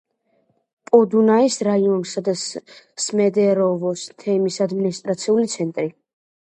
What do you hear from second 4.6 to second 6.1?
ადმინისტრაციული ცენტრი.